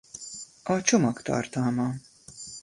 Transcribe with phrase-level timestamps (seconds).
[0.63, 1.93] A csomag tartalma.